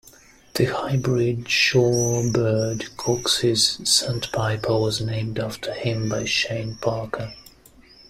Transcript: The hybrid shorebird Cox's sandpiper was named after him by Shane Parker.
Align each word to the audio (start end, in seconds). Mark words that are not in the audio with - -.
The 0.55 0.65
hybrid 0.65 1.45
shorebird 1.45 2.97
Cox's 2.97 3.79
sandpiper 3.87 4.79
was 4.79 4.99
named 4.99 5.37
after 5.37 5.71
him 5.75 6.09
by 6.09 6.25
Shane 6.25 6.73
Parker. 6.77 7.35